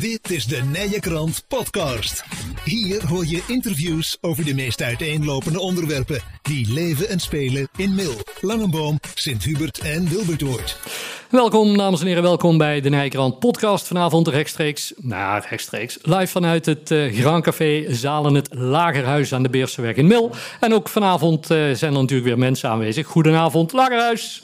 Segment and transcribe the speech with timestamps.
[0.00, 2.24] Dit is de Nije Krant Podcast.
[2.64, 8.14] Hier hoor je interviews over de meest uiteenlopende onderwerpen die leven en spelen in Mil,
[8.40, 10.78] Langenboom, Sint-Hubert en Wilbertoort.
[11.30, 13.86] Welkom, dames en heren, welkom bij de Nijkrant podcast.
[13.86, 19.50] Vanavond rechtstreeks, nou rechtstreeks, live vanuit het uh, Grand Café Zalen het Lagerhuis aan de
[19.50, 20.34] Beerseweg in Mil.
[20.60, 23.06] En ook vanavond uh, zijn er natuurlijk weer mensen aanwezig.
[23.06, 24.42] Goedenavond, Lagerhuis.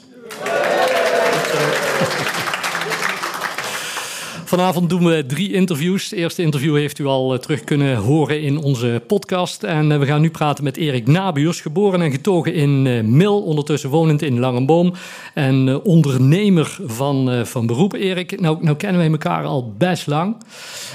[4.45, 6.03] Vanavond doen we drie interviews.
[6.03, 9.63] Het eerste interview heeft u al terug kunnen horen in onze podcast.
[9.63, 12.81] En we gaan nu praten met Erik Nabuurs, geboren en getogen in
[13.15, 14.93] Mil, ondertussen wonend in Langenboom.
[15.33, 17.93] En ondernemer van, van beroep.
[17.93, 20.35] Erik, nou, nou kennen wij elkaar al best lang.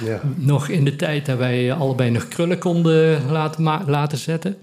[0.05, 0.21] Ja.
[0.35, 4.57] Nog in de tijd dat wij allebei nog krullen konden laten, laten zetten.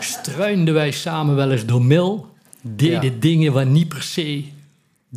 [0.00, 2.26] Struinden wij samen wel eens door Mil.
[2.62, 3.18] Deden ja.
[3.20, 4.44] dingen waar niet per se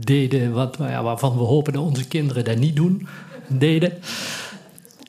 [0.05, 3.07] deden wat, ja, waarvan we hopen dat onze kinderen dat niet doen,
[3.47, 3.93] deden.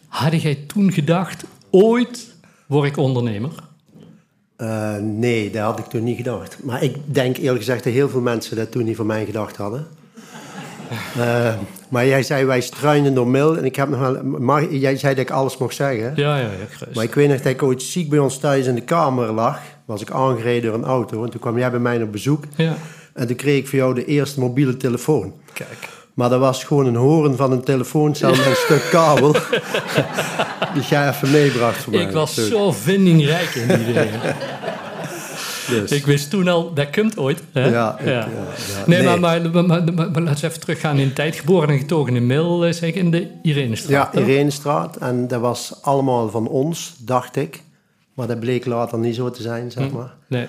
[0.08, 2.34] Had jij toen gedacht, ooit
[2.66, 3.50] word ik ondernemer?
[4.58, 6.58] Uh, nee, dat had ik toen niet gedacht.
[6.62, 9.56] Maar ik denk eerlijk gezegd dat heel veel mensen dat toen niet van mij gedacht
[9.56, 9.86] hadden.
[11.18, 11.54] Uh,
[11.88, 13.56] maar jij zei, wij struinen door mil.
[13.56, 16.12] En ik heb nog wel, mag, jij zei dat ik alles mocht zeggen.
[16.16, 16.86] Ja, ja, ja.
[16.94, 19.60] Maar ik weet nog dat ik ooit ziek bij ons thuis in de kamer lag.
[19.84, 21.24] Was ik aangereden door een auto.
[21.24, 22.44] En toen kwam jij bij mij op bezoek.
[22.56, 22.76] Ja.
[23.18, 25.32] En toen kreeg ik voor jou de eerste mobiele telefoon.
[25.52, 25.88] Kijk.
[26.14, 29.32] Maar dat was gewoon een horen van een telefooncel met een stuk kabel.
[30.74, 32.02] die jij even meebracht voor mij.
[32.02, 34.20] Ik was zo vindingrijk in die dingen.
[35.68, 35.90] Dus.
[35.90, 37.42] Ik wist toen al, dat komt ooit.
[37.52, 37.68] Hè?
[37.68, 38.12] Ja, ik, ja.
[38.12, 38.28] ja,
[38.86, 39.82] Nee, Maar, maar, maar, maar,
[40.22, 41.36] laten we even teruggaan in de tijd.
[41.36, 44.14] Geboren en getogen in Mil, zeg in de Irenestraat.
[44.14, 44.96] Ja, Irenestraat.
[44.96, 47.62] En dat was allemaal van ons, dacht ik.
[48.14, 50.14] Maar dat bleek later niet zo te zijn, zeg maar.
[50.26, 50.46] Nee.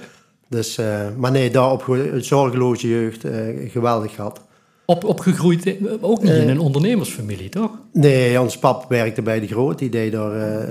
[0.50, 4.42] Dus, uh, maar nee, daar op zorgeloze jeugd, uh, geweldig gehad.
[4.86, 7.72] Op, opgegroeid, ook niet uh, in een ondernemersfamilie, toch?
[7.94, 9.80] Nee, ons pap werkte bij de Groot.
[9.80, 10.68] Die deed daar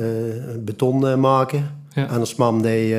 [0.59, 1.71] beton maken.
[1.93, 2.09] Ja.
[2.09, 2.97] En ons mam deed,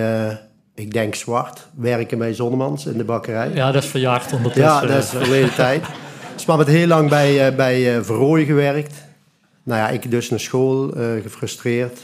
[0.75, 3.51] ik denk zwart, werken bij Zonnemans in de bakkerij.
[3.53, 4.73] Ja, dat is verjaagd ondertussen.
[4.73, 5.85] Ja, dat is verleden tijd.
[6.47, 8.93] Mam heeft heel lang bij, bij Verrooy gewerkt.
[9.63, 11.99] Nou ja, ik dus naar school, gefrustreerd,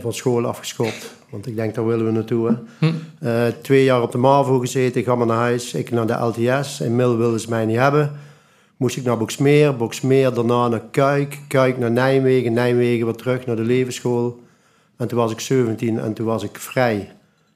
[0.00, 1.16] van school afgeschopt.
[1.30, 2.58] Want ik denk, daar willen we naartoe.
[2.78, 2.84] Hm.
[3.22, 5.74] Uh, twee jaar op de MAVO gezeten, ga maar naar huis.
[5.74, 6.80] Ik naar de LTS.
[6.80, 8.12] In Mil wilden ze mij niet hebben.
[8.76, 11.38] Moest ik naar Boksmeer, Boksmeer, daarna naar Kuik.
[11.48, 14.40] Kuik naar Nijmegen, Nijmegen weer terug naar de levensschool.
[14.96, 17.12] En toen was ik 17 en toen was ik vrij.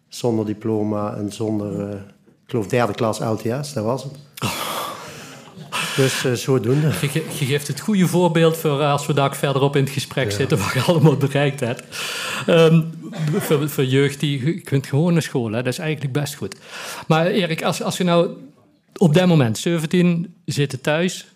[0.08, 4.12] Zonder diploma en zonder, uh, ik geloof derde klas LTS, dat was het.
[5.96, 6.92] Dus uh, zodoende.
[7.00, 10.36] Je, je, geeft het goede voorbeeld voor als we daar verderop in het gesprek ja.
[10.36, 11.82] zitten, wat je allemaal bereikt hebt.
[12.48, 12.90] Um,
[13.38, 15.62] voor, voor, jeugd die, kunt gewoon naar school, hè?
[15.62, 16.56] dat is eigenlijk best goed.
[17.06, 18.30] Maar Erik, als, als je nou
[18.96, 21.32] op dat moment, 17, zitten thuis,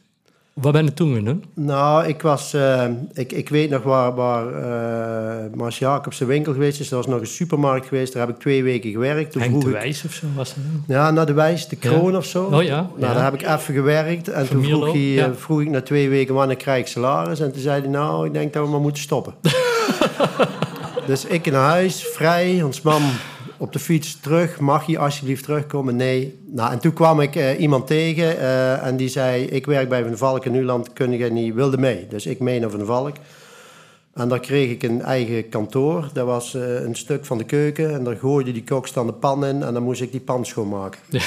[0.60, 1.44] wat ben je toen gaan doen?
[1.54, 6.80] Nou, ik was, uh, ik, ik weet nog waar, waar uh, Mars Jacobs winkel geweest
[6.80, 6.90] is.
[6.90, 9.32] Er was nog een supermarkt geweest, daar heb ik twee weken gewerkt.
[9.32, 10.64] Toen de Wijs of zo was dat?
[10.86, 12.16] Ja, naar de Wijs, de Kroon ja.
[12.16, 12.44] of zo.
[12.44, 12.90] Oh ja.
[12.96, 14.28] Nou, daar heb ik even gewerkt.
[14.28, 15.34] En toen vroeg, hij, ja.
[15.34, 17.40] vroeg ik na twee weken wanneer krijg ik salaris.
[17.40, 19.34] En toen zei hij, nou, ik denk dat we maar moeten stoppen.
[21.06, 23.02] dus ik naar huis, vrij, ons mam
[23.56, 24.60] op de fiets terug.
[24.60, 25.96] Mag je alsjeblieft terugkomen?
[25.96, 26.38] Nee.
[26.46, 29.44] Nou, en toen kwam ik uh, iemand tegen uh, en die zei...
[29.44, 31.54] Ik werk bij Van Valk in Nuland, kun je niet...
[31.54, 32.06] Wilde mee.
[32.08, 33.16] Dus ik mee naar Van Valk.
[34.14, 36.08] En daar kreeg ik een eigen kantoor.
[36.12, 37.94] Dat was uh, een stuk van de keuken.
[37.94, 39.62] En daar gooide die kok dan de pan in.
[39.62, 41.00] En dan moest ik die pan schoonmaken.
[41.08, 41.20] Ja.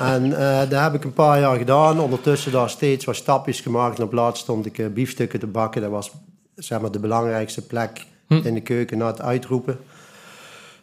[0.14, 0.30] en
[0.68, 2.00] dat heb ik een paar jaar gedaan.
[2.00, 3.98] Ondertussen daar steeds wat stapjes gemaakt.
[3.98, 5.82] En op laatst stond ik biefstukken te bakken.
[5.82, 6.12] Dat was
[6.54, 8.40] zeg maar, de belangrijkste plek hm.
[8.44, 9.78] in de keuken na het uitroepen.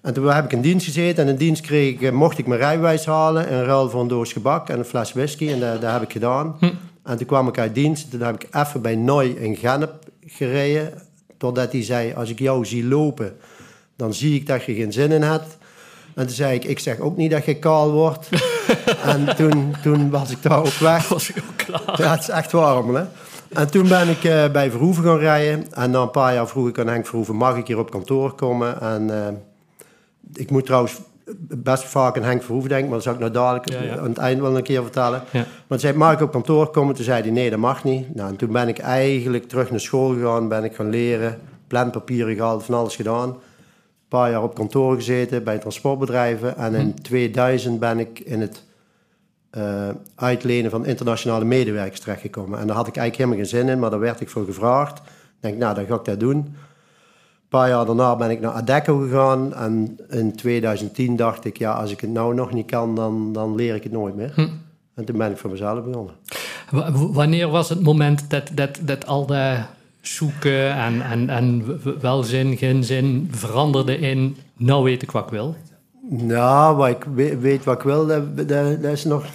[0.02, 1.24] En toen heb ik in dienst gezeten.
[1.24, 3.54] En in dienst kreeg ik, mocht ik mijn rijbewijs halen.
[3.54, 5.50] Een ruil voor een doos gebak en een fles whisky.
[5.50, 6.56] En dat, dat heb ik gedaan.
[6.60, 6.70] Hm.
[7.04, 8.12] En toen kwam ik uit dienst.
[8.12, 9.94] Toen heb ik even bij Noy in Gennep
[10.26, 10.94] gereden.
[11.38, 13.38] Totdat hij zei, als ik jou zie lopen,
[13.96, 15.58] dan zie ik dat je geen zin in hebt.
[16.16, 18.30] En toen zei ik, ik zeg ook niet dat je kaal wordt.
[19.14, 21.08] en toen, toen was ik daar ook weg.
[21.08, 22.02] Was ik ook klaar.
[22.02, 23.04] Ja, het is echt warm, hè.
[23.54, 25.74] En toen ben ik uh, bij Verhoeven gaan rijden.
[25.74, 28.36] En na een paar jaar vroeg ik aan Henk Verhoeven, mag ik hier op kantoor
[28.36, 28.82] komen?
[28.82, 29.08] En...
[29.08, 29.28] Uh,
[30.34, 31.02] ik moet trouwens
[31.40, 33.98] best vaak aan Henk Verhoeven denken, maar dat zal ik nou dadelijk ja, ja.
[33.98, 35.24] aan het eind wel een keer vertellen.
[35.32, 35.40] Ja.
[35.40, 36.96] Maar toen zei mag ik op kantoor komen?
[36.96, 38.16] Toen zei hij, nee, dat mag niet.
[38.16, 42.36] Nou, en toen ben ik eigenlijk terug naar school gegaan, ben ik gaan leren, planpapieren
[42.36, 43.30] gehaald, van alles gedaan.
[43.30, 43.38] Een
[44.08, 46.58] paar jaar op kantoor gezeten bij transportbedrijven.
[46.58, 47.02] En in hm.
[47.02, 48.64] 2000 ben ik in het
[49.58, 52.60] uh, uitlenen van internationale medewerkers terechtgekomen.
[52.60, 54.98] En daar had ik eigenlijk helemaal geen zin in, maar daar werd ik voor gevraagd.
[54.98, 55.04] Ik
[55.40, 56.38] denk, nou, dan ga ik dat doen.
[56.38, 59.54] Een paar jaar daarna ben ik naar Adecco gegaan.
[59.54, 63.56] En in 2010 dacht ik, ja, als ik het nou nog niet kan, dan, dan
[63.56, 64.32] leer ik het nooit meer.
[64.36, 64.48] Hm.
[64.94, 66.14] En toen ben ik voor mezelf begonnen.
[67.14, 69.60] wanneer was het moment dat, dat, dat al de
[70.02, 75.56] zoeken en, en, en welzin, geen zin veranderde in nou weet ik wat ik wil?
[76.14, 77.04] Nou, wat ik
[77.40, 79.26] weet wat ik wil, dat, dat, dat is, nog,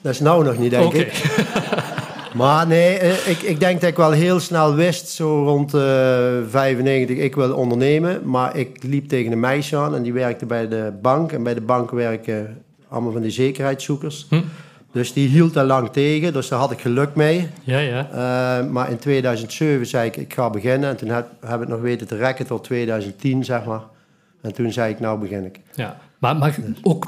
[0.00, 1.12] dat is nou nog niet, denk ik.
[2.34, 6.38] Maar nee, eh, ik, ik denk dat ik wel heel snel wist, zo rond uh,
[6.38, 8.20] eh, 95, ik wil ondernemen.
[8.24, 11.32] Maar ik liep tegen een meisje aan en die werkte bij de bank.
[11.32, 14.26] En bij de bank werken allemaal van die zekerheidszoekers.
[14.28, 14.40] Hm.
[14.92, 17.48] Dus die hield daar lang tegen, dus daar had ik geluk mee.
[17.62, 18.08] Ja, ja.
[18.10, 20.88] Uh, maar in 2007 zei ik, ik ga beginnen.
[20.88, 23.82] En toen heb, heb ik nog weten te rekken tot 2010, zeg maar.
[24.44, 25.60] En toen zei ik, nou begin ik.
[25.74, 27.06] Ja, maar, maar ook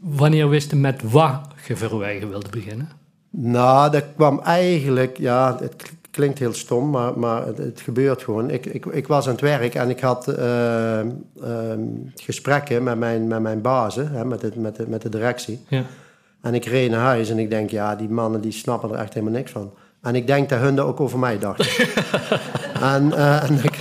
[0.00, 2.88] wanneer wist je met wat je verwijgen wilde beginnen?
[3.30, 8.50] Nou, dat kwam eigenlijk, ja, het klinkt heel stom, maar, maar het, gebeurt gewoon.
[8.50, 10.98] Ik, ik, ik, was aan het werk en ik had uh,
[11.44, 11.72] uh,
[12.14, 15.64] gesprekken met mijn, met mijn bazen, hè, met, het, met, de, met de directie.
[15.68, 15.82] Ja.
[16.40, 19.14] En ik reed naar huis en ik denk, ja, die mannen die snappen er echt
[19.14, 19.72] helemaal niks van.
[20.02, 21.66] En ik denk dat hun dat ook over mij dachten.
[22.94, 23.76] en, uh, en ik,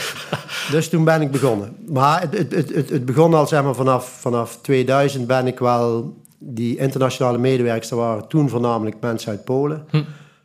[0.72, 1.76] dus toen ben ik begonnen.
[1.88, 6.18] Maar het, het, het, het begon al zeg maar, vanaf, vanaf 2000 ben ik wel
[6.38, 9.86] die internationale medewerkers waren toen voornamelijk mensen uit Polen.
[9.90, 10.04] Hm.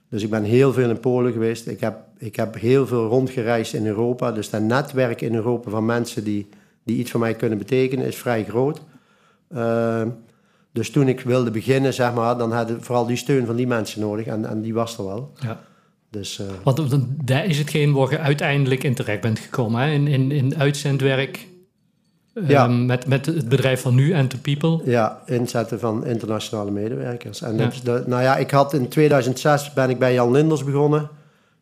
[0.09, 1.67] Dus ik ben heel veel in Polen geweest.
[1.67, 4.33] Ik heb, ik heb heel veel rondgereisd in Europa.
[4.33, 6.49] Dus dat netwerk in Europa van mensen die,
[6.85, 8.81] die iets voor mij kunnen betekenen is vrij groot.
[9.55, 10.03] Uh,
[10.73, 13.67] dus toen ik wilde beginnen, zeg maar, dan had ik vooral die steun van die
[13.67, 14.27] mensen nodig.
[14.27, 15.33] En, en die was er wel.
[15.35, 15.61] Ja.
[16.11, 19.81] Dus, uh, Want daar is hetgeen waar je uiteindelijk in terecht bent gekomen.
[19.81, 19.93] Hè?
[19.93, 21.49] In, in, in uitzendwerk
[22.47, 22.65] ja.
[22.65, 24.91] Ehm, met, met het bedrijf van nu, and to People.
[24.91, 27.43] Ja, inzetten van internationale medewerkers.
[27.43, 28.03] En ja.
[28.07, 31.09] nou ja, ik had in 2006 ben ik bij Jan Linders begonnen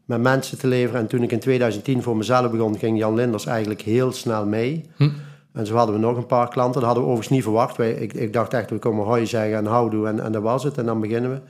[0.04, 1.00] met mensen te leveren.
[1.00, 4.90] En toen ik in 2010 voor mezelf begon, ging Jan Linders eigenlijk heel snel mee.
[4.96, 5.08] Hm.
[5.52, 6.80] En zo hadden we nog een paar klanten.
[6.80, 7.76] Dat hadden we overigens niet verwacht.
[7.76, 10.64] Wij, ik, ik dacht echt, we komen hoi zeggen en houdoe en, en dat was
[10.64, 10.78] het.
[10.78, 11.40] En dan beginnen we.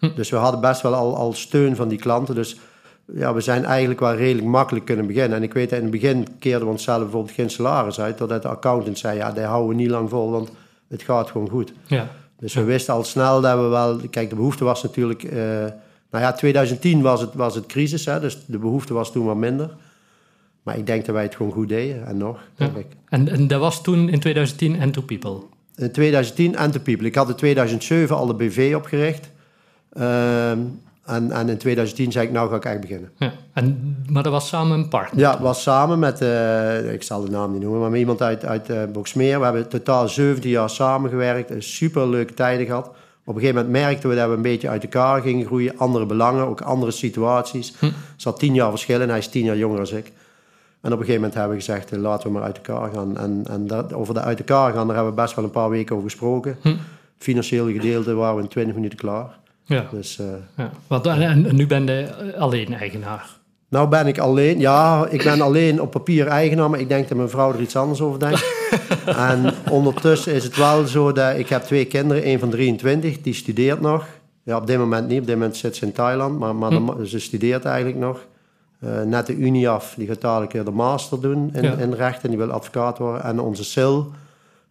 [0.00, 0.08] Hm.
[0.14, 2.34] Dus we hadden best wel al, al steun van die klanten.
[2.34, 2.56] Dus
[3.14, 5.36] ja, we zijn eigenlijk wel redelijk makkelijk kunnen beginnen.
[5.36, 8.16] En ik weet dat in het begin keerden we onszelf bijvoorbeeld geen salaris uit.
[8.16, 10.50] Totdat de accountant zei, ja, die houden we niet lang vol, want
[10.88, 11.72] het gaat gewoon goed.
[11.86, 12.08] Ja.
[12.38, 13.96] Dus we wisten al snel dat we wel...
[14.10, 15.22] Kijk, de behoefte was natuurlijk...
[15.22, 15.32] Uh,
[16.10, 19.36] nou ja, 2010 was het, was het crisis, hè, dus de behoefte was toen wat
[19.36, 19.70] minder.
[20.62, 22.86] Maar ik denk dat wij het gewoon goed deden, en nog, denk ik.
[23.08, 25.40] En, en dat was toen in 2010 Ento People?
[25.76, 27.06] In 2010 Ento People.
[27.06, 29.30] Ik had in 2007 al de BV opgericht.
[29.92, 33.10] Uh, en, en in 2010 zei ik, nou ga ik echt beginnen.
[33.16, 33.32] Ja.
[33.52, 35.20] En, maar dat was samen een partner?
[35.20, 38.22] Ja, het was samen met, uh, ik zal de naam niet noemen, maar met iemand
[38.22, 39.38] uit, uit uh, Boksmeer.
[39.38, 42.90] We hebben totaal 17 jaar samengewerkt, een super leuke tijden gehad.
[43.24, 45.78] Op een gegeven moment merkten we dat we een beetje uit elkaar gingen groeien.
[45.78, 47.74] Andere belangen, ook andere situaties.
[47.78, 47.84] Hm.
[47.84, 50.12] Er zat tien jaar verschil en hij is tien jaar jonger dan ik.
[50.80, 53.18] En op een gegeven moment hebben we gezegd, eh, laten we maar uit elkaar gaan.
[53.18, 55.70] En, en dat, over de uit elkaar gaan, daar hebben we best wel een paar
[55.70, 56.56] weken over gesproken.
[56.62, 56.74] Hm.
[57.18, 59.38] Financiële gedeelte waren we in 20 minuten klaar.
[59.70, 59.86] Ja.
[59.90, 60.26] Dus, uh,
[60.56, 60.70] ja.
[60.86, 63.38] Wat, en, nu ben je alleen eigenaar?
[63.68, 67.16] Nou ben ik alleen, ja, ik ben alleen op papier eigenaar, maar ik denk dat
[67.16, 68.44] mijn vrouw er iets anders over denkt.
[69.06, 73.34] en ondertussen is het wel zo dat ik heb twee kinderen, een van 23, die
[73.34, 74.06] studeert nog.
[74.42, 77.04] Ja, op dit moment niet, op dit moment zit ze in Thailand, maar, maar hm.
[77.04, 78.26] ze studeert eigenlijk nog.
[78.84, 82.38] Uh, net de unie af, die gaat dadelijk de master doen in, in rechten, die
[82.38, 83.22] wil advocaat worden.
[83.22, 83.96] En onze Sil,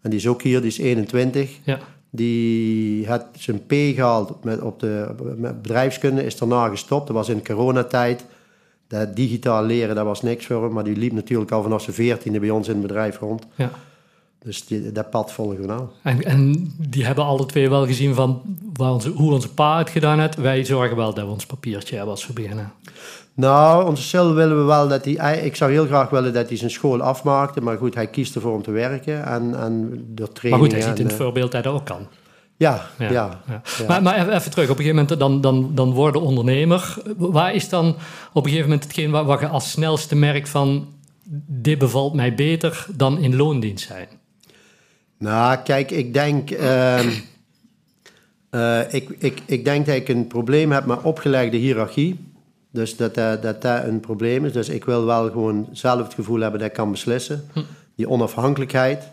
[0.02, 1.58] en die is ook hier, die is 21.
[1.64, 1.80] Ja.
[2.10, 5.08] Die had zijn P gehaald met, op de
[5.38, 7.08] met bedrijfskunde, is daarna gestopt.
[7.08, 8.26] Dat was in coronatijd.
[8.88, 10.74] Dat digitaal leren, dat was niks voor hem.
[10.74, 13.46] Maar die liep natuurlijk al vanaf zijn veertiende bij ons in het bedrijf rond.
[13.56, 13.72] Ja.
[14.44, 15.88] Dus die, dat pad volgen we nou.
[16.04, 18.42] En, en die hebben alle twee wel gezien van
[18.74, 20.36] waar onze, hoe onze pa het gedaan heeft.
[20.36, 22.72] Wij zorgen wel dat we ons papiertje hebben als we beginnen.
[23.34, 25.40] Nou, onze willen we wel dat hij...
[25.40, 27.62] Ik zou heel graag willen dat hij zijn school afmaakte.
[27.62, 29.26] Maar goed, hij kiest ervoor om te werken.
[29.26, 30.62] En, en de training...
[30.62, 32.08] Maar goed, hij ziet in het eh, voorbeeld dat hij dat ook kan.
[32.58, 33.12] Ja, ja.
[33.12, 33.42] ja,
[33.88, 36.98] Maar, maar, even terug, op een gegeven moment dan, dan, dan worden ondernemer.
[37.18, 37.88] Waar is dan
[38.34, 40.88] op een gegeven moment hetgeen wat, wat je als snelste merkt van...
[41.48, 44.08] dit bevalt mij beter dan in loondienst zijn?
[45.20, 46.52] Nou, kijk, ik denk...
[46.52, 47.00] Uh,
[48.52, 52.28] uh, ik, ik, ik denk dat ik een probleem heb met opgelegde hiërarchie.
[52.72, 54.54] Dus dat, dat, dat dat een probleem is.
[54.54, 57.44] Dus ik wil wel gewoon zelf het gevoel hebben dat ik kan beslissen.
[57.54, 57.62] Hm.
[57.96, 59.12] Die onafhankelijkheid,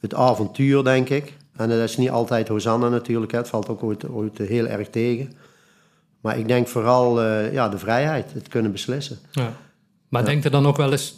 [0.00, 1.32] het avontuur, denk ik.
[1.56, 5.32] En dat is niet altijd Hosanna natuurlijk, het valt ook ooit, ooit heel erg tegen.
[6.20, 9.18] Maar ik denk vooral uh, ja, de vrijheid, het kunnen beslissen.
[9.30, 9.52] Ja.
[10.08, 10.26] Maar ja.
[10.26, 11.14] denk er dan ook wel eens,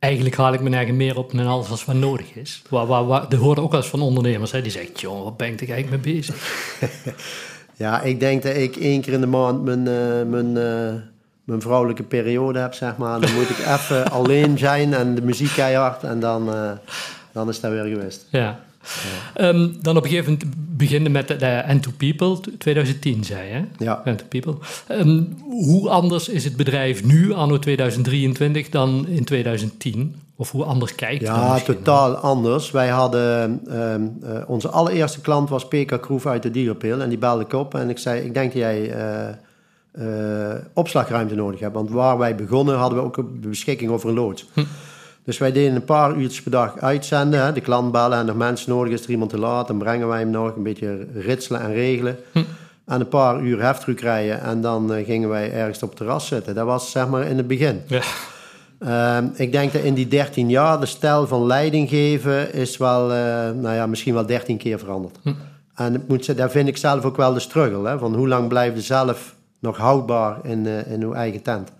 [0.00, 2.62] eigenlijk haal ik me eigen meer op dan alles als wat nodig is.
[2.68, 5.36] Waar, waar, waar, er hoort ook wel eens van ondernemers, hè, die zeggen, joh, wat
[5.36, 6.36] ben ik eigenlijk mee bezig?
[7.80, 11.00] Ja, ik denk dat ik één keer in de maand mijn, uh, mijn, uh,
[11.44, 13.20] mijn vrouwelijke periode heb, zeg maar.
[13.20, 16.70] Dan moet ik even alleen zijn en de muziek keihard en dan, uh,
[17.32, 18.26] dan is dat weer geweest.
[18.30, 18.60] Ja,
[19.34, 23.84] Ehm, dan op een gegeven moment beginnen met de, de N2 People, 2010 zei je,
[23.84, 24.02] Ja.
[24.08, 24.54] N2 People.
[24.86, 30.14] Ehm, hoe anders is het bedrijf nu, anno 2023, dan in 2010?
[30.36, 32.70] Of hoe anders kijkt het Ja, totaal anders.
[32.70, 37.00] Wij hadden, ehm, eh, onze allereerste klant was PK Kroef uit de Dierenpil.
[37.00, 39.28] En die belde ik op en ik zei, ik denk dat jij eh,
[39.92, 41.74] eh, opslagruimte nodig hebt.
[41.74, 44.46] Want waar wij begonnen hadden we ook een beschikking over een loods.
[45.24, 47.44] Dus wij deden een paar uurtjes per dag uitzenden.
[47.44, 49.66] Hè, de klant bellen en er mensen nodig is, er iemand te laat.
[49.66, 52.18] Dan brengen wij hem nog een beetje ritselen en regelen.
[52.86, 56.26] En een paar uur heftruck rijden en dan eh, gingen wij ergens op het terras
[56.26, 56.54] zitten.
[56.54, 57.82] Dat was zeg maar in het begin.
[57.86, 58.02] Ja.
[58.80, 63.12] Ehm, ik denk dat in die 13 jaar de stijl van leiding geven is wel,
[63.12, 63.16] eh,
[63.50, 65.18] nou ja, misschien wel 13 keer veranderd.
[65.74, 67.88] En ik moet, zeggen, daar vind ik zelf ook wel de struggle.
[67.88, 71.72] Hè, van hoe lang blijf je zelf nog houdbaar in, eh, in uw eigen tent?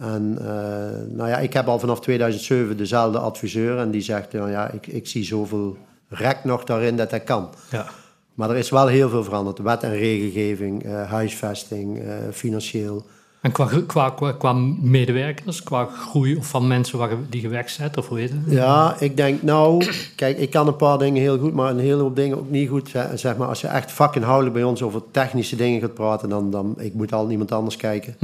[0.00, 4.50] En eh, nou ja, ik heb al vanaf 2007 dezelfde adviseur en die zegt, nou
[4.50, 5.76] ja, ik, ik zie zoveel
[6.08, 7.48] rek nog daarin dat dat kan.
[7.70, 7.86] Ja.
[8.34, 9.58] Maar er is wel heel veel veranderd.
[9.58, 13.04] Wet en regelgeving, eh, huisvesting, eh, financieel.
[13.40, 14.52] En qua, qua, qua, qua
[14.82, 18.40] medewerkers, qua groei of van mensen waar, die je wegzet, of hoe heet het?
[18.46, 22.02] Ja, ik denk nou, kijk, ik kan een paar dingen heel goed, maar een hele
[22.02, 22.90] hoop dingen ook niet goed.
[23.14, 26.74] Zeg- maar, als je echt vakinhoudelijk bij ons over technische dingen gaat praten, dan, dan
[26.78, 28.14] ik moet al niemand anders kijken.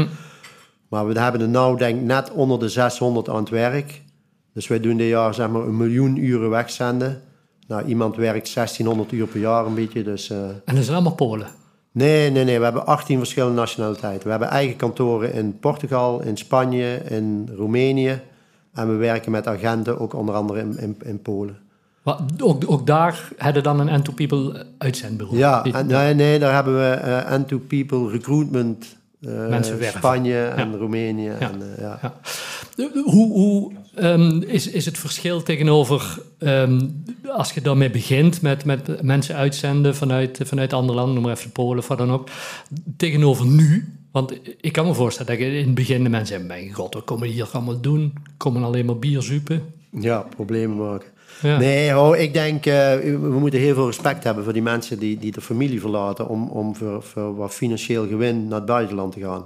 [0.96, 4.02] Maar we hebben er nou, denk net onder de 600 aan het werk.
[4.52, 7.20] Dus wij doen dit jaar, zeg maar, een miljoen uren wegzenden.
[7.66, 10.30] Nou, iemand werkt 1600 uur per jaar een beetje, dus...
[10.30, 11.46] eh, En dat zijn allemaal Polen.
[11.92, 12.58] Nee, nee, nee.
[12.58, 14.24] We hebben 18 verschillende nationaliteiten.
[14.24, 18.20] We hebben eigen kantoren in Portugal, in Spanje, in Roemenië.
[18.74, 21.58] En we werken met agenten, ook onder andere in, in, in Polen.
[22.02, 25.38] Wat, ook, ook daar hadden dan een N2 People uitzendbureau.
[25.38, 29.98] Ja, en, nee, nee, daar hebben we eh N2 People Recruitment, Mensen werven.
[29.98, 31.28] Spanje en Roemenië.
[31.28, 31.98] En, eh, ja.
[32.02, 32.90] Ja.
[33.04, 36.80] Hoe, hoe ehm, is, is het verschil tegenover ehm,
[37.28, 41.50] als je daarmee begint met, met mensen uitzenden vanuit, vanuit andere landen, noem maar even
[41.50, 42.28] Polen of wat dan ook,
[42.96, 43.94] tegenover nu?
[44.12, 47.04] Want ik kan me voorstellen dat je in het begin de mensen Mijn god, wat
[47.04, 48.12] komen die hier allemaal doen?
[48.36, 49.62] Komen alleen maar bier zuipen?
[50.00, 51.08] ja, problemen maken.
[51.42, 51.58] Ja.
[51.58, 55.18] Nee, hoor, ik denk, eh, we moeten heel veel respect hebben voor die mensen die,
[55.18, 59.20] die de familie verlaten om, om voor, voor wat financieel gewin naar het buitenland te
[59.20, 59.44] gaan.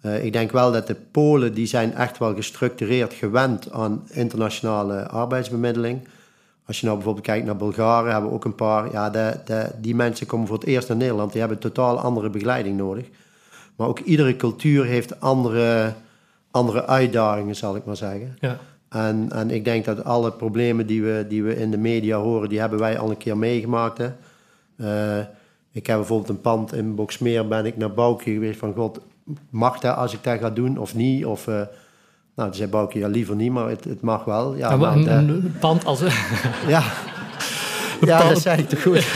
[0.00, 5.08] Eh, ik denk wel dat de Polen, die zijn echt wel gestructureerd gewend aan internationale
[5.08, 6.08] arbeidsbemiddeling.
[6.66, 8.92] Als je nou bijvoorbeeld kijkt naar Bulgaren, hebben we ook een paar.
[8.92, 11.30] Ja, de, de, die mensen komen voor het eerst naar Nederland.
[11.30, 13.06] Die hebben totaal andere begeleiding nodig.
[13.76, 15.92] Maar ook iedere cultuur heeft andere,
[16.50, 18.36] andere uitdagingen, zal ik maar zeggen.
[18.40, 18.58] Ja.
[18.94, 22.48] En, en ik denk dat alle problemen die we, die we in de media horen,
[22.48, 23.98] die hebben wij al een keer meegemaakt.
[23.98, 24.08] Hè.
[24.76, 25.24] Eh,
[25.72, 29.00] ik heb bijvoorbeeld een pand in Boksmeer, ben ik naar Bouke geweest van God,
[29.50, 31.24] mag dat als ik dat ga doen of niet?
[31.24, 31.54] Of, eh,
[32.34, 34.54] nou, toen zei Bouke, ja liever niet, maar het, het mag wel.
[34.56, 36.00] Ja, nou, een, dat- een pand als,
[36.66, 36.82] ja.
[38.00, 39.06] ja dat zei ik toch goed.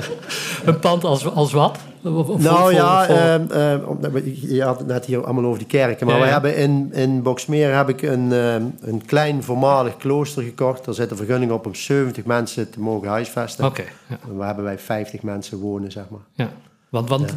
[0.68, 1.78] een pand als, als wat?
[2.02, 5.66] Of- of- Nou voor- ja, voor- we- je had het net hier allemaal over die
[5.66, 6.06] kerken.
[6.06, 6.30] Maar Ja, ja.
[6.32, 10.84] hebben in, in Boksmeer heb ik een, ehm, een klein voormalig klooster gekocht.
[10.84, 13.64] Daar zit een vergunning op om 70 mensen te mogen huisvesten.
[13.64, 14.18] Oké, ja.
[14.32, 16.20] Waar hebben wij 50 mensen wonen, zeg maar.
[16.32, 16.50] ja.
[16.88, 17.34] Want, want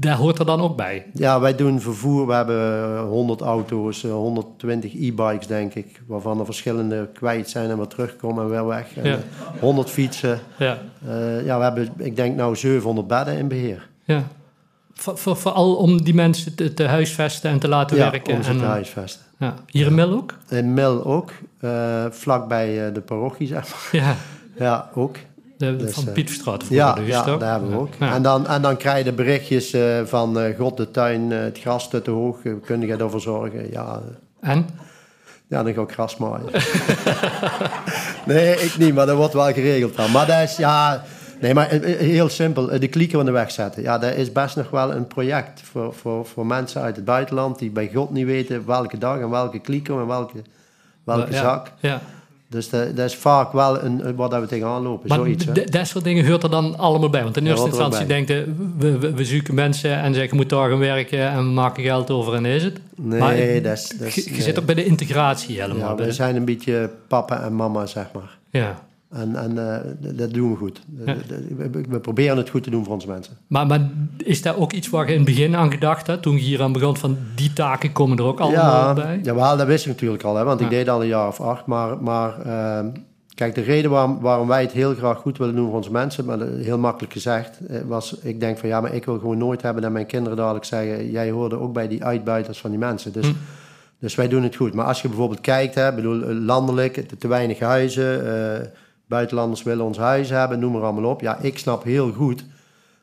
[0.00, 1.06] daar hoort er dan ook bij.
[1.14, 2.26] Ja, wij doen vervoer.
[2.26, 6.02] We hebben 100 auto's, eh, 120 e-bikes, denk ik.
[6.06, 8.96] Waarvan er verschillende kwijt zijn en wat terugkomen en weer weg.
[8.96, 9.14] En, Ja.
[9.16, 10.38] eh, 100 fietsen.
[10.58, 10.78] Ja.
[11.08, 13.88] Eh, ja, we hebben, ik denk nou 700 bedden in beheer.
[14.04, 14.22] Ja.
[14.94, 18.34] Voor, voor, vooral om die mensen te, te huisvesten en te laten Ja, werken.
[18.34, 19.24] om ze en, te eh, huisvesten.
[19.38, 19.54] ja.
[19.66, 20.34] Hier in Mil ook?
[20.48, 21.30] In Mil ook,
[21.60, 24.02] eh, vlakbij eh, de parochie, zeg maar.
[24.02, 24.14] Ja,
[24.64, 25.16] Ja, ook.
[25.58, 26.64] De, Dus, van eh, Pietverstraat.
[26.68, 27.94] Ja, dus, ja daar hebben we ook.
[27.98, 28.14] Ja.
[28.14, 31.58] En, dan, en dan krijg je de berichtjes eh, van eh, God, de tuin, het
[31.58, 32.38] gras te, te hoog.
[32.64, 33.70] Kun je ervoor zorgen?
[33.70, 34.00] Ja,
[34.40, 34.66] En?
[35.48, 36.50] ja dan ga ik gras maaien.
[38.26, 40.10] nee, ik niet, maar dat wordt wel geregeld dan.
[40.10, 41.04] Maar dat is, ja...
[41.40, 42.78] Nee, maar heel simpel.
[42.80, 43.82] De klieken van de weg zetten.
[43.82, 47.58] Ja, dat is best nog wel een project voor, voor, voor mensen uit het buitenland...
[47.58, 50.42] die bij God niet weten welke dag en welke kliko en welke,
[51.04, 51.42] welke ja.
[51.42, 51.72] zak.
[51.80, 52.00] Ja.
[52.50, 55.44] Dus dat, dat is vaak wel een, dat we tegenaan lopen, Maar zoiets.
[55.70, 57.22] dat soort dingen hoort er dan allemaal bij.
[57.22, 58.28] Want in eerste er instantie denkt
[58.78, 61.82] we, we, we zoeken mensen en zeggen, je moet daar gaan werken en we maken
[61.82, 62.80] geld over en is het.
[62.96, 64.40] Nee, maar dat is- je, nee.
[64.42, 65.98] zit ook bij de integratie helemaal.
[65.98, 68.38] Ja, we zijn een beetje papa en mama, zeg maar.
[68.50, 68.86] ja.
[69.10, 70.82] En, en eh, dat doen we goed.
[71.06, 71.16] Ja.
[71.88, 73.36] We, proberen het goed te doen voor onze mensen.
[73.46, 76.22] Maar, maar is dat ook iets waar je in het begin aan gedacht hebt?
[76.22, 79.20] Toen je hier aan begon van die taken komen er ook allemaal ja, bij?
[79.22, 80.64] Jawel, dat wist ik natuurlijk al, hè, want Ja.
[80.66, 81.66] ik deed al een jaar of acht.
[81.66, 82.86] Maar, maar ehm,
[83.34, 86.24] kijk, de reden waarom, waarom wij het heel graag goed willen doen voor onze mensen,
[86.24, 89.62] maar heel makkelijk gezegd, eh, was ik denk van ja, maar ik wil gewoon nooit
[89.62, 93.12] hebben dat mijn kinderen dadelijk zeggen, jij hoorde ook bij die uitbuiters van die mensen.
[93.12, 93.32] Dus, Hm.
[94.00, 94.74] dus wij doen het goed.
[94.74, 98.22] Maar als je bijvoorbeeld kijkt, hè, bedoel, eh, landelijk, te, te weinig huizen,
[99.08, 101.20] buitenlanders willen ons huis hebben, noem maar allemaal op.
[101.20, 102.44] Ja, ik snap heel goed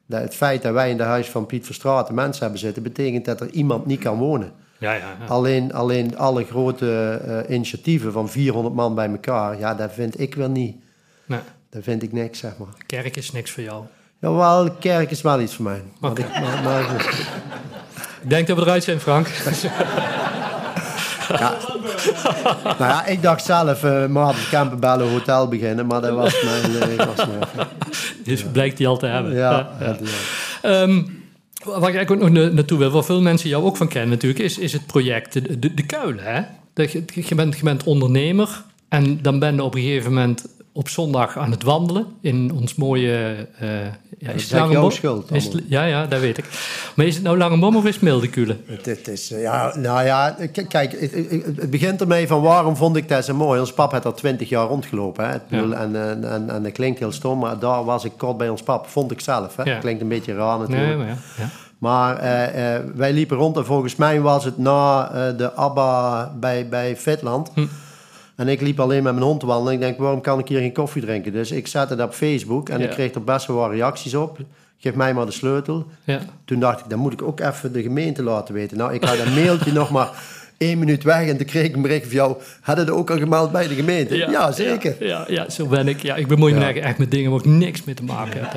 [0.05, 3.25] dat het feit dat wij in de huis van Piet Verstraeten mensen hebben zitten, betekent
[3.25, 4.51] dat er iemand niet kan wonen.
[4.77, 5.25] Ja, ja, ja.
[5.25, 10.35] Alleen, alleen alle grote uh, initiatieven van 400 man bij elkaar, ja, dat vind ik
[10.35, 10.75] wel niet.
[11.25, 11.39] Nee.
[11.69, 12.67] Dat vind ik niks, zeg maar.
[12.85, 13.83] Kerk is niks voor jou?
[14.19, 15.81] Jawel, kerk is wel iets voor mij.
[16.01, 16.25] Okay.
[16.25, 17.05] Ik, maar, maar,
[18.21, 19.27] ik denk dat we eruit zijn, Frank.
[21.27, 21.57] Ja.
[22.79, 26.71] nou ja, ik dacht zelf, uh, Maarten Kempen bellen, hotel beginnen, maar dat was mijn...
[26.71, 27.67] Uh, was mijn
[28.23, 29.33] dus blijkt die al te hebben.
[29.33, 29.97] Ja, ja.
[30.61, 30.81] ja.
[30.81, 31.23] Um,
[31.63, 34.57] waar ik ook nog naartoe wil, waar veel mensen jou ook van kennen natuurlijk, is,
[34.57, 36.23] is het project De, de, de Kuilen.
[36.23, 36.41] Hè?
[36.83, 41.37] je, bent, je bent ondernemer en dan ben je op een gegeven moment op zondag
[41.37, 43.47] aan het wandelen in ons mooie...
[43.61, 43.69] Uh,
[44.17, 45.31] ja, is het jouw schuld.
[45.31, 46.45] Is ja, ja, dat weet ik.
[46.95, 48.61] Maar is het nou Langebom of is het Mildekulen?
[48.65, 51.11] Het, is, eh, ja, nou ja, kijk, het,
[51.55, 53.59] het, begint ermee van waarom vond ik dat zo mooi.
[53.59, 55.29] Ons pap had al twintig jaar rondgelopen.
[55.29, 55.31] Hè?
[55.31, 55.71] Ja.
[55.71, 58.87] En, en, en, dat klinkt heel stom, maar daar was ik kort bij ons pap,
[58.87, 59.55] vond ik zelf.
[59.55, 59.63] Hè?
[59.63, 59.79] Ja.
[59.79, 60.87] klinkt een beetje raar natuurlijk.
[60.87, 61.17] Nee, maar ja.
[61.37, 61.49] ja.
[61.77, 66.31] Maar uh, uh, wij liepen rond en volgens mij was het na uh, de ABBA
[66.39, 67.51] bij, bij Fitland...
[67.53, 67.65] Hm
[68.35, 69.73] en ik liep alleen met mijn hond wandelen.
[69.73, 71.31] En ik denk, waarom kan ik hier geen koffie drinken?
[71.31, 74.37] Dus ik zette het op Facebook en ik kreeg er best wel wat reacties op.
[74.77, 75.85] Geef mij maar de sleutel.
[76.03, 76.19] Ja.
[76.45, 78.77] Toen dacht ik, dan moet ik ook even de gemeente laten weten.
[78.77, 80.09] Nou, ik had een mailtje nog maar
[80.57, 82.35] één minuut weg en toen kreeg ik een bericht van jou.
[82.61, 84.15] Hadden het ook al gemeld bij de gemeente?
[84.15, 84.95] Ja, zeker.
[84.99, 86.01] Ja, ja, zo ben ik.
[86.01, 88.53] Ja, ik bemoei me echt met dingen waar ik niks mee te maken heb.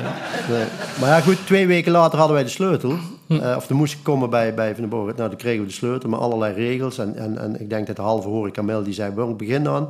[0.49, 0.65] Nee.
[0.99, 2.97] Maar ja, goed, twee weken later hadden wij de sleutel.
[3.27, 3.33] Hm.
[3.33, 5.15] Uh, of er moest ik komen bij, bij Van den Borg.
[5.15, 6.97] Nou, toen kregen we de sleutel met allerlei regels.
[6.97, 9.89] En, en, en ik denk dat de halve horeca Mel die zei, we beginnen aan.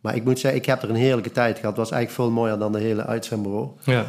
[0.00, 1.76] Maar ik moet zeggen, ik heb er een heerlijke tijd gehad.
[1.76, 3.68] Het was eigenlijk veel mooier dan de hele uitzendbureau.
[3.84, 4.06] Ja.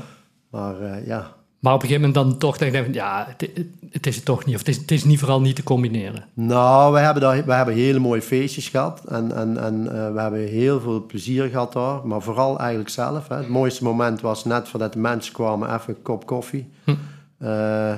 [0.49, 3.49] Maar uh, ja, maar op een gegeven moment dan toch denk ik, ja, het,
[3.91, 4.55] het, is het toch niet.
[4.55, 6.25] Of het is, het is niet vooral niet te combineren.
[6.33, 9.01] Nou, we hebben, daar, we hebben hele mooie feestjes gehad.
[9.07, 12.07] En, en, en uh, we hebben heel veel plezier gehad daar.
[12.07, 13.27] Maar vooral eigenlijk zelf.
[13.27, 13.35] Hè.
[13.35, 16.69] Het mooiste moment was net voordat de mensen kwamen, even een kop koffie.
[16.83, 16.95] Hm.
[17.41, 17.93] Uh,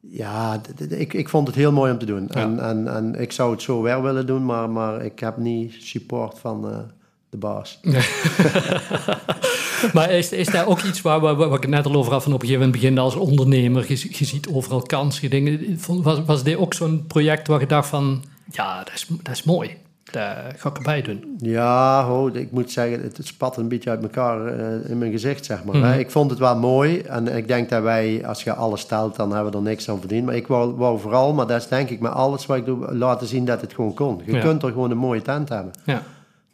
[0.00, 2.28] ja, ik, ik vond het heel mooi om te doen.
[2.28, 2.40] Ja.
[2.40, 5.76] En, en, en ik zou het zo weer willen doen, maar, maar ik heb niet
[5.78, 6.68] support van...
[6.68, 6.78] Uh,
[7.30, 7.80] de baas.
[9.92, 12.22] maar is, is daar ook iets waar, waar, waar, ik het net al over had,
[12.22, 15.78] van op een gegeven moment beginnen als ondernemer, je, je ziet overal kansen, dingen.
[15.86, 19.42] Was, was dit ook zo'n project waar je dacht van, ja, dat is, dat is
[19.42, 19.76] mooi.
[20.10, 21.36] Daar ga ik erbij doen.
[21.38, 25.44] Ja, ho, ik moet zeggen, het, spat een beetje uit elkaar uh, in mijn gezicht,
[25.44, 25.76] zeg maar.
[25.76, 25.98] Mhm.
[25.98, 29.32] Ik vond het wel mooi en ik denk dat wij, als je alles stelt, dan
[29.32, 30.26] hebben we er niks aan verdiend.
[30.26, 32.94] Maar ik wou, wou vooral, maar dat is denk ik met alles wat ik doe,
[32.94, 34.22] laten zien dat het gewoon kon.
[34.24, 35.72] Je kunt er gewoon een mooie tent hebben.
[35.84, 36.02] Ja.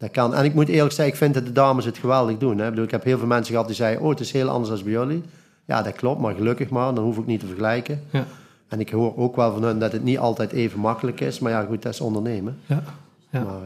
[0.03, 0.35] Dat kan.
[0.35, 2.59] En ik moet eerlijk zeggen, ik vind dat de dames het geweldig doen.
[2.59, 2.65] Hè.
[2.65, 4.71] Ik, bedoel, ik heb heel veel mensen gehad die zeiden, oh, het is heel anders
[4.71, 5.23] dan bij jullie.
[5.65, 8.03] Ja, dat klopt, maar gelukkig maar, dan hoef ik niet te vergelijken.
[8.11, 8.27] Ja.
[8.69, 11.38] En ik hoor ook wel van hen dat het niet altijd even makkelijk is.
[11.38, 12.59] Maar ja, goed, dat is ondernemen.
[12.67, 12.83] Ja.
[13.31, 13.43] ja.
[13.43, 13.61] Maar,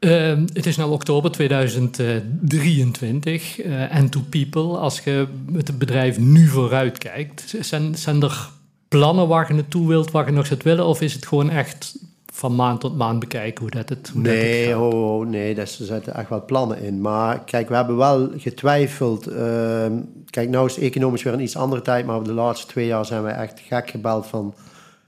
[0.00, 3.64] uh, het is nu oktober 2023.
[3.64, 8.50] Uh, and to people, als je met het bedrijf nu vooruit kijkt, zijn, zijn er
[8.88, 10.86] plannen waar je naartoe wilt, waar je nog zit willen?
[10.86, 11.97] Of is het gewoon echt
[12.32, 15.66] van maand tot maand bekijken hoe dat het hoe Nee, dat het oh, nee, daar
[15.66, 17.00] zitten echt wel plannen in.
[17.00, 19.28] Maar kijk, we hebben wel getwijfeld.
[19.28, 19.86] Uh,
[20.30, 23.24] kijk, nou is economisch weer een iets andere tijd, maar de laatste twee jaar zijn
[23.24, 24.54] we echt gek gebeld van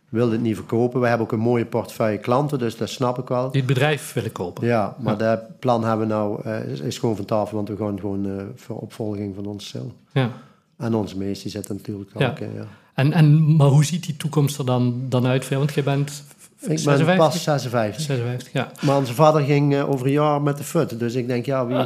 [0.09, 1.01] wilde het niet verkopen.
[1.01, 3.51] We hebben ook een mooie portefeuille klanten, dus dat snap ik wel.
[3.51, 4.67] Die het bedrijf willen kopen.
[4.67, 8.01] Ja, maar dat plan hebben we nou, uh, is, gewoon van tafel, want we gaan
[8.01, 9.93] gewoon uh, voor opvolging van ons cel.
[10.13, 10.31] Ja.
[10.77, 12.21] En onze meest, die zitten natuurlijk ook.
[12.21, 12.35] Ja.
[12.39, 12.67] ja.
[12.95, 15.49] En, en, maar hoe ziet die toekomst er dan, dan uit?
[15.49, 16.25] Want je bent
[16.69, 18.01] ik ben pas 56.
[18.01, 18.71] 56, ja.
[18.81, 20.99] Maar onze vader ging uh, over een jaar met de fut.
[20.99, 21.77] Dus ik denk, ja, wie,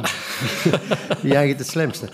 [1.21, 2.09] wie eigenlijk het slimste?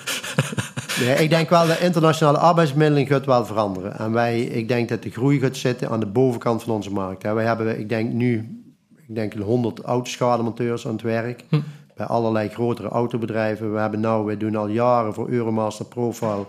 [1.00, 3.98] Nee, ik denk wel, de internationale arbeidsmiddeling gaat wel veranderen.
[3.98, 7.24] En wij, ik denk dat de groei gaat zitten aan de bovenkant van onze markt.
[7.24, 8.62] Wij hebben, ik denk nu,
[9.08, 11.44] ik denk 100 autoschademonteurs aan het werk.
[11.50, 11.60] Hm.
[11.96, 13.74] Bij allerlei grotere autobedrijven.
[13.74, 16.46] We hebben nou, we doen al jaren voor Euromaster Profile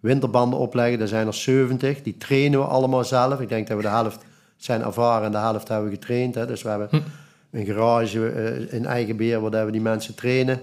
[0.00, 1.00] winterbanden opleggen.
[1.00, 2.02] Er zijn er 70.
[2.02, 3.40] Die trainen we allemaal zelf.
[3.40, 4.24] Ik denk dat we de helft
[4.64, 6.34] zijn ervaren en de helft hebben we getraind.
[6.34, 6.46] Hè.
[6.46, 7.00] Dus we hebben hm.
[7.50, 10.60] een garage uh, in eigen beheer waar we die mensen trainen.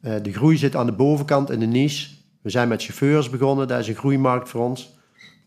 [0.00, 2.08] Uh, de groei zit aan de bovenkant in de niche.
[2.40, 4.94] We zijn met chauffeurs begonnen, dat is een groeimarkt voor ons.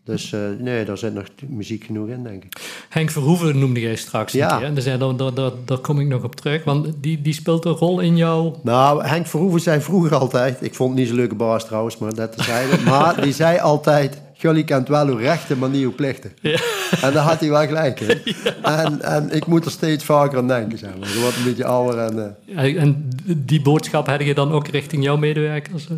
[0.04, 2.60] Dus uh, nee, daar zit nog muziek genoeg in, denk ik.
[2.88, 4.58] Henk Verhoeven noemde jij straks ja.
[4.58, 4.74] keer.
[4.74, 6.64] Dus daar, daar, daar, daar, kom ik nog op terug.
[6.64, 8.54] Want die, die speelt een rol in jou.
[8.62, 10.62] Nou, Henk Verhoeven zei vroeger altijd...
[10.62, 12.82] Ik vond het niet zo'n leuke baas trouwens, maar dat terzijde.
[12.90, 14.20] maar die zei altijd...
[14.40, 16.32] Jullie kent wel hoe rechten, maar niet hoe plichten.
[16.40, 16.60] Ja.
[17.00, 18.18] En daar had hij wel gelijk in.
[18.62, 21.08] En, en ik moet er steeds vaker aan denken, zeg maar.
[21.08, 22.36] Je wordt een beetje ouder en...
[22.46, 22.82] Uh...
[22.82, 25.88] En die boodschap heb je dan ook richting jouw medewerkers?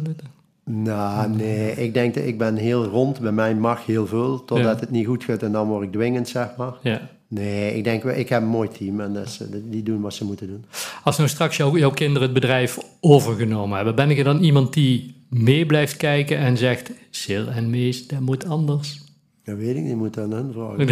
[0.64, 1.74] Nou, nee.
[1.74, 3.20] Ik denk dat ik ben heel rond.
[3.20, 6.28] Bij mij mag heel veel, totdat het niet goed gaat en dan word ik dwingend,
[6.28, 6.72] zeg maar.
[6.83, 7.00] Ja.
[7.28, 10.46] Nee, ik denk, ik heb een mooi team en dat die doen wat ze moeten
[10.46, 10.64] doen.
[11.05, 15.66] Als nou straks jouw kinderen het bedrijf overgenomen hebben, ben je dan iemand die mee
[15.66, 16.90] blijft kijken en zegt:
[17.20, 19.00] Sil en Mees, dat moet anders?
[19.44, 20.86] Dat weet ik niet, moet aan hen vragen.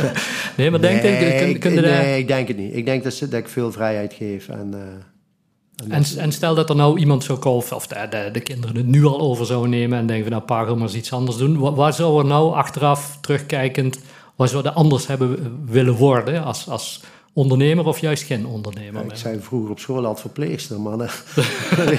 [0.56, 2.74] nee, maar denk nee, ik, kun, nee, ik denk het niet.
[2.74, 4.48] Ik denk dat, ze, dat ik veel vrijheid geef.
[4.48, 8.40] En, uh, en, en, stel dat er nou iemand zou komen, of de, de, de,
[8.40, 10.94] kinderen het nu al over zouden nemen en denken van nou, pa, ga maar eens
[10.94, 11.58] iets anders doen.
[11.58, 13.98] Wat, wat zou er nou achteraf, terugkijkend,
[14.34, 19.04] wat zou er anders hebben willen worden als, als ondernemer of juist geen ondernemer?
[19.04, 21.00] ik zei vroeger op school al verpleegster, maar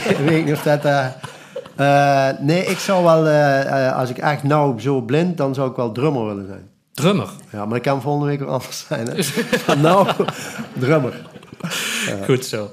[0.10, 0.86] ik weet niet of dat...
[0.86, 1.08] Uh,
[1.80, 5.76] uh, nee, ik zou wel, uh, als ik echt nou zo blind, dan zou ik
[5.76, 6.70] wel drummer willen zijn.
[6.94, 7.30] Drummer?
[7.52, 9.08] Ja, maar dat kan volgende week weer anders zijn.
[9.08, 9.76] Hè?
[9.76, 10.08] nou,
[10.80, 11.14] drummer.
[12.26, 12.72] Goed zo.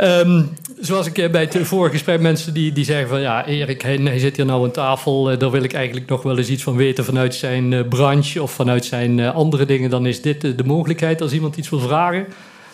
[0.00, 0.48] Um,
[0.80, 4.18] zoals ik bij het vorige gesprek mensen die, die zeggen van ja, Erik, hij, hij
[4.18, 7.04] zit hier nou aan tafel, daar wil ik eigenlijk nog wel eens iets van weten
[7.04, 11.56] vanuit zijn branche of vanuit zijn andere dingen, dan is dit de mogelijkheid als iemand
[11.56, 12.26] iets wil vragen.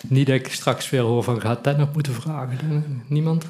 [0.09, 2.59] Niet dat ik straks weer hoor van gaat dat nog moeten vragen.
[3.07, 3.45] Niemand?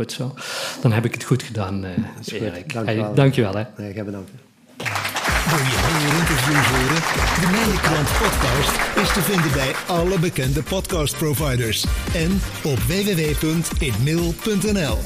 [0.00, 0.34] Goed zo.
[0.80, 1.90] Dan heb ik het goed gedaan, uh,
[2.24, 2.72] Erik.
[2.72, 3.54] Dank hey, dankjewel.
[3.54, 3.64] Hè.
[3.76, 4.30] Nee, bedankt.
[4.76, 7.02] Wil je meer interviews horen?
[7.40, 11.84] De Nijenkrant podcast is te vinden bij alle bekende podcastproviders
[12.14, 14.98] en op www.inmail.nl.